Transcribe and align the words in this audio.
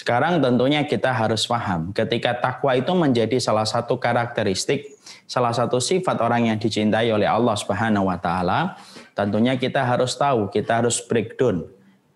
Sekarang 0.00 0.40
tentunya 0.40 0.80
kita 0.88 1.12
harus 1.12 1.44
paham 1.44 1.92
ketika 1.92 2.32
takwa 2.32 2.72
itu 2.72 2.88
menjadi 2.96 3.36
salah 3.36 3.68
satu 3.68 4.00
karakteristik, 4.00 4.96
salah 5.28 5.52
satu 5.52 5.76
sifat 5.76 6.16
orang 6.24 6.48
yang 6.48 6.56
dicintai 6.56 7.12
oleh 7.12 7.28
Allah 7.28 7.52
Subhanahu 7.52 8.08
wa 8.08 8.16
taala, 8.16 8.80
tentunya 9.12 9.60
kita 9.60 9.84
harus 9.84 10.16
tahu, 10.16 10.48
kita 10.48 10.80
harus 10.80 11.04
breakdown. 11.04 11.68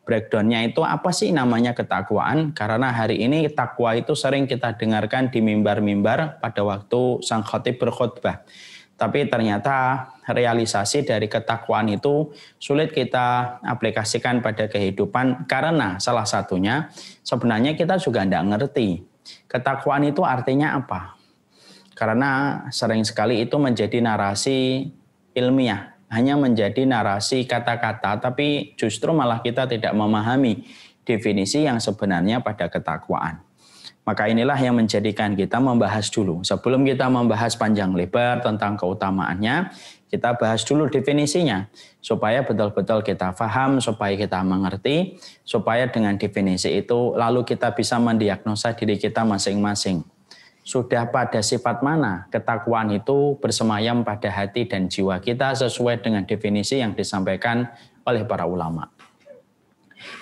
Breakdownnya 0.09 0.65
itu 0.65 0.81
apa 0.81 1.13
sih 1.13 1.29
namanya 1.29 1.77
ketakwaan? 1.77 2.57
Karena 2.57 2.89
hari 2.89 3.21
ini 3.21 3.53
takwa 3.53 3.93
itu 3.93 4.17
sering 4.17 4.49
kita 4.49 4.81
dengarkan 4.81 5.29
di 5.29 5.45
mimbar-mimbar 5.45 6.41
pada 6.41 6.65
waktu 6.65 7.21
sang 7.21 7.45
khatib 7.45 7.77
berkhutbah. 7.85 8.49
Tapi 8.95 9.27
ternyata 9.27 10.07
realisasi 10.31 11.03
dari 11.03 11.27
ketakwaan 11.27 11.91
itu 11.91 12.31
sulit 12.63 12.95
kita 12.95 13.59
aplikasikan 13.67 14.39
pada 14.39 14.71
kehidupan 14.71 15.51
karena 15.51 15.99
salah 15.99 16.23
satunya 16.23 16.89
sebenarnya 17.27 17.75
kita 17.75 17.99
juga 17.99 18.23
tidak 18.23 18.47
ngerti 18.55 19.03
ketakwaan 19.49 20.05
itu 20.07 20.23
artinya 20.23 20.77
apa. 20.77 21.17
Karena 21.95 22.63
sering 22.75 23.07
sekali 23.07 23.47
itu 23.47 23.55
menjadi 23.55 24.03
narasi 24.03 24.91
ilmiah, 25.31 25.95
hanya 26.11 26.35
menjadi 26.35 26.83
narasi 26.83 27.47
kata-kata, 27.47 28.19
tapi 28.19 28.75
justru 28.75 29.15
malah 29.15 29.39
kita 29.39 29.71
tidak 29.71 29.95
memahami 29.95 30.67
definisi 31.07 31.63
yang 31.63 31.79
sebenarnya 31.79 32.43
pada 32.43 32.67
ketakwaan. 32.67 33.39
Maka 34.05 34.29
inilah 34.29 34.61
yang 34.61 34.77
menjadikan 34.77 35.33
kita 35.33 35.57
membahas 35.57 36.13
dulu. 36.13 36.45
Sebelum 36.45 36.85
kita 36.85 37.09
membahas 37.09 37.57
panjang 37.57 37.97
lebar 37.97 38.45
tentang 38.45 38.77
keutamaannya, 38.77 39.73
kita 40.13 40.37
bahas 40.37 40.61
dulu 40.61 40.93
definisinya. 40.93 41.73
Supaya 42.05 42.45
betul-betul 42.45 43.01
kita 43.01 43.33
paham, 43.33 43.81
supaya 43.81 44.13
kita 44.13 44.45
mengerti, 44.45 45.17
supaya 45.41 45.89
dengan 45.89 46.21
definisi 46.21 46.69
itu 46.77 47.17
lalu 47.17 47.49
kita 47.49 47.73
bisa 47.73 47.97
mendiagnosa 47.97 48.77
diri 48.77 49.01
kita 49.01 49.25
masing-masing. 49.25 50.05
Sudah 50.65 51.09
pada 51.09 51.41
sifat 51.45 51.85
mana 51.85 52.29
ketakwaan 52.29 52.93
itu 52.93 53.37
bersemayam 53.41 54.01
pada 54.01 54.33
hati 54.33 54.65
dan 54.65 54.89
jiwa 54.89 55.21
kita 55.21 55.53
sesuai 55.53 56.01
dengan 56.01 56.25
definisi 56.25 56.81
yang 56.81 56.97
disampaikan 56.97 57.69
oleh 58.05 58.25
para 58.25 58.45
ulama. 58.49 58.89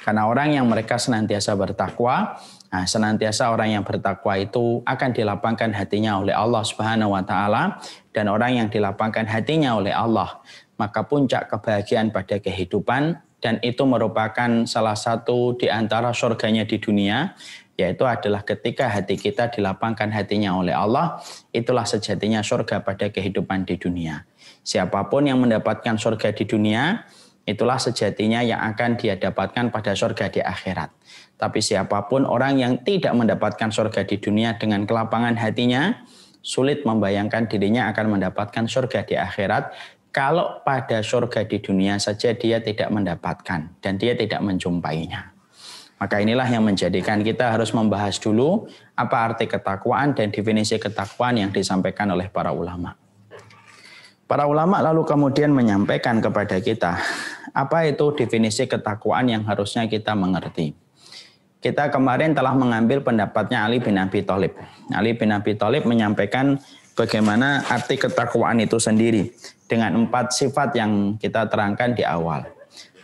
Karena 0.02 0.26
orang 0.26 0.54
yang 0.54 0.66
mereka 0.66 0.98
senantiasa 0.98 1.54
bertakwa, 1.54 2.38
Nah, 2.72 2.88
senantiasa 2.88 3.52
orang 3.52 3.76
yang 3.76 3.84
bertakwa 3.84 4.32
itu 4.40 4.80
akan 4.88 5.12
dilapangkan 5.12 5.76
hatinya 5.76 6.16
oleh 6.24 6.32
Allah 6.32 6.64
Subhanahu 6.64 7.12
wa 7.12 7.20
taala 7.20 7.76
dan 8.16 8.32
orang 8.32 8.56
yang 8.64 8.68
dilapangkan 8.72 9.28
hatinya 9.28 9.76
oleh 9.76 9.92
Allah, 9.92 10.40
maka 10.80 11.04
puncak 11.04 11.52
kebahagiaan 11.52 12.08
pada 12.08 12.40
kehidupan 12.40 13.20
dan 13.44 13.60
itu 13.60 13.84
merupakan 13.84 14.64
salah 14.64 14.96
satu 14.96 15.52
di 15.60 15.68
antara 15.68 16.16
surganya 16.16 16.64
di 16.64 16.80
dunia 16.80 17.36
yaitu 17.76 18.04
adalah 18.04 18.44
ketika 18.44 18.86
hati 18.86 19.16
kita 19.16 19.48
dilapangkan 19.48 20.12
hatinya 20.12 20.54
oleh 20.54 20.76
Allah, 20.76 21.18
itulah 21.50 21.88
sejatinya 21.88 22.44
surga 22.44 22.84
pada 22.84 23.08
kehidupan 23.08 23.64
di 23.64 23.80
dunia. 23.80 24.28
Siapa 24.62 25.08
pun 25.08 25.24
yang 25.26 25.40
mendapatkan 25.40 25.96
surga 25.96 26.36
di 26.36 26.44
dunia, 26.44 27.02
itulah 27.48 27.80
sejatinya 27.80 28.44
yang 28.44 28.60
akan 28.60 29.00
dia 29.00 29.18
dapatkan 29.18 29.74
pada 29.74 29.96
surga 29.96 30.30
di 30.30 30.40
akhirat. 30.44 30.92
Tapi 31.42 31.58
siapa 31.58 32.06
pun 32.06 32.22
orang 32.22 32.62
yang 32.62 32.78
tidak 32.86 33.18
mendapatkan 33.18 33.74
surga 33.74 34.06
di 34.06 34.22
dunia 34.22 34.54
dengan 34.62 34.86
kelapangan 34.86 35.34
hatinya, 35.34 36.06
sulit 36.38 36.86
membayangkan 36.86 37.50
dirinya 37.50 37.90
akan 37.90 38.14
mendapatkan 38.14 38.70
surga 38.70 39.02
di 39.02 39.18
akhirat 39.18 39.74
kalau 40.14 40.62
pada 40.62 41.02
surga 41.02 41.42
di 41.50 41.58
dunia 41.58 41.98
saja 41.98 42.30
dia 42.30 42.62
tidak 42.62 42.94
mendapatkan 42.94 43.74
dan 43.82 43.92
dia 43.98 44.14
tidak 44.14 44.38
menjumpainya. 44.38 45.34
Maka 45.98 46.22
inilah 46.22 46.46
yang 46.46 46.62
menjadikan 46.62 47.26
kita 47.26 47.58
harus 47.58 47.74
membahas 47.74 48.22
dulu 48.22 48.70
apa 48.94 49.34
arti 49.34 49.50
ketakwaan 49.50 50.14
dan 50.14 50.30
definisi 50.30 50.78
ketakwaan 50.78 51.42
yang 51.42 51.50
disampaikan 51.50 52.06
oleh 52.14 52.30
para 52.30 52.54
ulama. 52.54 52.94
Para 54.30 54.46
ulama 54.46 54.78
lalu 54.78 55.02
kemudian 55.02 55.50
menyampaikan 55.50 56.22
kepada 56.22 56.62
kita 56.62 57.02
apa 57.50 57.78
itu 57.90 58.14
definisi 58.14 58.70
ketakwaan 58.70 59.26
yang 59.26 59.42
harusnya 59.42 59.90
kita 59.90 60.14
mengerti. 60.14 60.81
Kita 61.62 61.94
kemarin 61.94 62.34
telah 62.34 62.58
mengambil 62.58 62.98
pendapatnya 63.06 63.62
Ali 63.62 63.78
bin 63.78 63.94
Abi 63.94 64.26
Thalib. 64.26 64.50
Ali 64.90 65.14
bin 65.14 65.30
Abi 65.30 65.54
Thalib 65.54 65.86
menyampaikan 65.86 66.58
bagaimana 66.98 67.62
arti 67.70 67.94
ketakwaan 67.94 68.58
itu 68.58 68.82
sendiri 68.82 69.30
dengan 69.70 69.94
empat 69.94 70.34
sifat 70.34 70.74
yang 70.74 71.14
kita 71.22 71.46
terangkan 71.46 71.94
di 71.94 72.02
awal. 72.02 72.42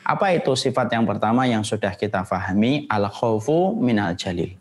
Apa 0.02 0.34
itu 0.34 0.58
sifat 0.58 0.90
yang 0.90 1.06
pertama 1.06 1.46
yang 1.46 1.62
sudah 1.62 1.94
kita 1.94 2.26
fahami? 2.26 2.90
Al-khawfu 2.90 3.78
minal 3.78 4.18
jalil. 4.18 4.58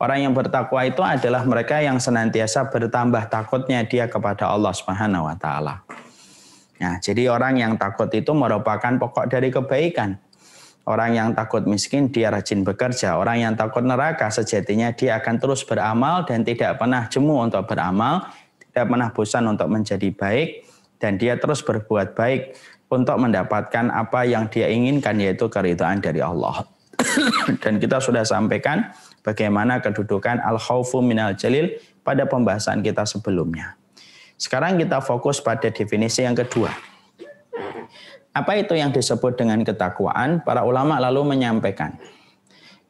Orang 0.00 0.26
yang 0.26 0.32
bertakwa 0.32 0.80
itu 0.82 1.04
adalah 1.04 1.44
mereka 1.44 1.78
yang 1.78 2.00
senantiasa 2.00 2.66
bertambah 2.66 3.30
takutnya 3.30 3.84
dia 3.84 4.08
kepada 4.10 4.48
Allah 4.48 4.72
Subhanahu 4.72 5.28
wa 5.28 5.36
taala. 5.36 5.84
Nah, 6.80 6.96
jadi 6.96 7.28
orang 7.28 7.60
yang 7.60 7.72
takut 7.76 8.08
itu 8.10 8.32
merupakan 8.32 8.96
pokok 8.96 9.28
dari 9.28 9.52
kebaikan. 9.52 10.16
Orang 10.90 11.14
yang 11.14 11.30
takut 11.38 11.62
miskin, 11.70 12.10
dia 12.10 12.34
rajin 12.34 12.66
bekerja. 12.66 13.14
Orang 13.14 13.38
yang 13.38 13.54
takut 13.54 13.86
neraka, 13.86 14.26
sejatinya 14.26 14.90
dia 14.90 15.22
akan 15.22 15.38
terus 15.38 15.62
beramal 15.62 16.26
dan 16.26 16.42
tidak 16.42 16.82
pernah 16.82 17.06
jemu 17.06 17.46
untuk 17.46 17.62
beramal, 17.70 18.26
tidak 18.58 18.90
pernah 18.90 19.08
bosan 19.14 19.46
untuk 19.46 19.70
menjadi 19.70 20.10
baik, 20.10 20.66
dan 20.98 21.14
dia 21.14 21.38
terus 21.38 21.62
berbuat 21.62 22.18
baik 22.18 22.58
untuk 22.90 23.22
mendapatkan 23.22 23.86
apa 23.86 24.26
yang 24.26 24.50
dia 24.50 24.66
inginkan, 24.66 25.14
yaitu 25.22 25.46
keridhaan 25.46 26.02
dari 26.02 26.18
Allah. 26.18 26.66
dan 27.62 27.78
kita 27.78 28.02
sudah 28.02 28.26
sampaikan 28.26 28.90
bagaimana 29.22 29.78
kedudukan 29.78 30.42
al-khawfu 30.42 30.98
minal 30.98 31.38
jalil 31.38 31.70
pada 32.02 32.26
pembahasan 32.26 32.82
kita 32.82 33.06
sebelumnya. 33.06 33.78
Sekarang 34.34 34.74
kita 34.74 34.98
fokus 35.04 35.38
pada 35.38 35.70
definisi 35.70 36.26
yang 36.26 36.34
kedua, 36.34 36.72
apa 38.40 38.56
itu 38.56 38.72
yang 38.72 38.88
disebut 38.90 39.36
dengan 39.36 39.60
ketakwaan? 39.60 40.40
Para 40.40 40.64
ulama 40.64 40.96
lalu 40.96 41.36
menyampaikan. 41.36 42.00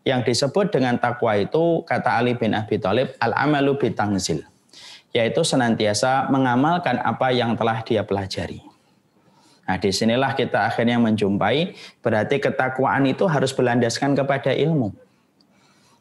Yang 0.06 0.32
disebut 0.32 0.72
dengan 0.72 0.96
takwa 0.96 1.36
itu, 1.36 1.84
kata 1.84 2.22
Ali 2.22 2.38
bin 2.38 2.56
Abi 2.56 2.80
Thalib, 2.80 3.12
al-amalu 3.20 3.76
bitangzil. 3.76 4.46
Yaitu 5.10 5.42
senantiasa 5.42 6.30
mengamalkan 6.30 7.02
apa 7.02 7.34
yang 7.34 7.58
telah 7.58 7.82
dia 7.82 8.06
pelajari. 8.06 8.62
Nah, 9.70 9.78
di 9.78 9.94
sinilah 9.94 10.34
kita 10.34 10.66
akhirnya 10.66 10.98
menjumpai, 10.98 11.78
berarti 12.02 12.42
ketakwaan 12.42 13.06
itu 13.06 13.26
harus 13.30 13.54
berlandaskan 13.54 14.18
kepada 14.18 14.50
ilmu. 14.50 14.90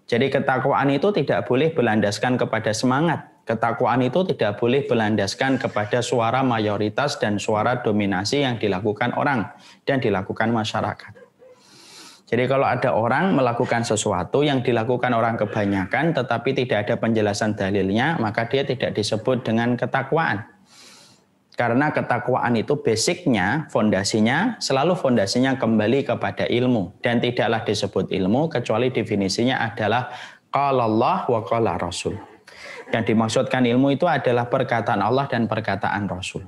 Jadi 0.09 0.25
ketakwaan 0.33 0.89
itu 0.89 1.13
tidak 1.13 1.45
boleh 1.45 1.69
berlandaskan 1.69 2.33
kepada 2.41 2.73
semangat. 2.73 3.28
Ketakwaan 3.49 4.05
itu 4.05 4.21
tidak 4.29 4.61
boleh 4.61 4.85
berlandaskan 4.85 5.57
kepada 5.57 6.05
suara 6.05 6.45
mayoritas 6.45 7.17
dan 7.17 7.41
suara 7.41 7.81
dominasi 7.81 8.45
yang 8.45 8.61
dilakukan 8.61 9.17
orang 9.17 9.49
dan 9.89 9.97
dilakukan 9.97 10.53
masyarakat. 10.53 11.17
Jadi 12.29 12.45
kalau 12.45 12.69
ada 12.69 12.93
orang 12.93 13.33
melakukan 13.33 13.81
sesuatu 13.81 14.45
yang 14.45 14.61
dilakukan 14.61 15.17
orang 15.17 15.33
kebanyakan 15.33 16.13
tetapi 16.13 16.53
tidak 16.53 16.85
ada 16.85 17.01
penjelasan 17.01 17.57
dalilnya, 17.57 18.21
maka 18.21 18.45
dia 18.45 18.61
tidak 18.61 18.93
disebut 18.93 19.41
dengan 19.41 19.73
ketakwaan. 19.73 20.45
Karena 21.57 21.89
ketakwaan 21.89 22.53
itu 22.53 22.77
basicnya, 22.77 23.65
fondasinya, 23.73 24.61
selalu 24.61 24.93
fondasinya 24.93 25.57
kembali 25.57 26.05
kepada 26.05 26.45
ilmu. 26.45 27.01
Dan 27.01 27.17
tidaklah 27.17 27.65
disebut 27.65 28.13
ilmu, 28.13 28.45
kecuali 28.45 28.93
definisinya 28.93 29.57
adalah 29.57 30.13
qala 30.53 30.85
Allah 30.85 31.25
wa 31.25 31.41
qala 31.41 31.81
Rasul. 31.81 32.28
Yang 32.89 33.03
dimaksudkan 33.13 33.63
ilmu 33.69 33.93
itu 33.93 34.09
adalah 34.09 34.49
perkataan 34.49 35.01
Allah 35.05 35.29
dan 35.29 35.45
perkataan 35.45 36.09
Rasul. 36.09 36.41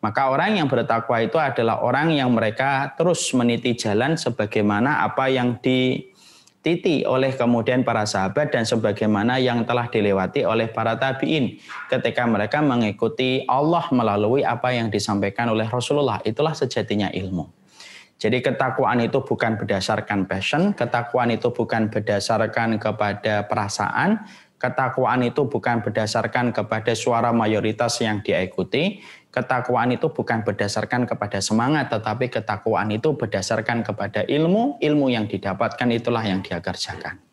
Maka 0.00 0.32
orang 0.32 0.56
yang 0.56 0.66
bertakwa 0.66 1.20
itu 1.20 1.36
adalah 1.36 1.84
orang 1.84 2.16
yang 2.16 2.32
mereka 2.32 2.96
terus 2.96 3.20
meniti 3.36 3.76
jalan 3.76 4.16
sebagaimana 4.16 5.04
apa 5.04 5.28
yang 5.28 5.60
di 5.60 6.08
titi 6.60 7.04
oleh 7.04 7.32
kemudian 7.36 7.84
para 7.84 8.04
sahabat 8.04 8.52
dan 8.52 8.64
sebagaimana 8.64 9.40
yang 9.40 9.64
telah 9.64 9.88
dilewati 9.88 10.44
oleh 10.44 10.68
para 10.68 10.96
tabiin 10.96 11.56
ketika 11.88 12.24
mereka 12.28 12.60
mengikuti 12.60 13.44
Allah 13.48 13.84
melalui 13.92 14.44
apa 14.44 14.72
yang 14.72 14.92
disampaikan 14.92 15.52
oleh 15.52 15.68
Rasulullah 15.68 16.20
itulah 16.24 16.52
sejatinya 16.52 17.12
ilmu. 17.12 17.48
Jadi 18.20 18.44
ketakwaan 18.44 19.00
itu 19.00 19.24
bukan 19.24 19.56
berdasarkan 19.56 20.28
passion, 20.28 20.76
ketakwaan 20.76 21.32
itu 21.32 21.48
bukan 21.56 21.88
berdasarkan 21.88 22.76
kepada 22.76 23.48
perasaan, 23.48 24.28
ketakwaan 24.60 25.24
itu 25.24 25.48
bukan 25.48 25.80
berdasarkan 25.80 26.52
kepada 26.52 26.92
suara 26.92 27.32
mayoritas 27.32 27.96
yang 28.04 28.20
diikuti, 28.20 29.00
Ketakwaan 29.30 29.94
itu 29.94 30.10
bukan 30.10 30.42
berdasarkan 30.42 31.06
kepada 31.06 31.38
semangat, 31.38 31.86
tetapi 31.86 32.34
ketakwaan 32.34 32.90
itu 32.90 33.14
berdasarkan 33.14 33.86
kepada 33.86 34.26
ilmu, 34.26 34.82
ilmu 34.82 35.06
yang 35.06 35.30
didapatkan 35.30 35.86
itulah 35.94 36.26
yang 36.26 36.42
dia 36.42 36.58
kerjakan. 36.58 37.29